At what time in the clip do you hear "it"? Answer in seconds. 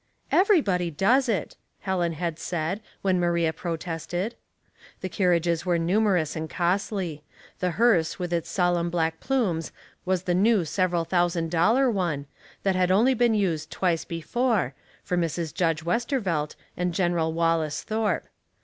1.29-1.57